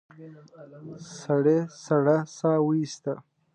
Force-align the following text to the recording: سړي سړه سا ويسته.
سړي 1.21 1.59
سړه 1.85 2.17
سا 2.35 2.51
ويسته. 2.67 3.13